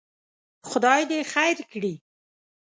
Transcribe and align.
خدای 0.69 1.01
دې 1.09 1.19
خیر 1.31 1.57
کړي. 1.71 1.93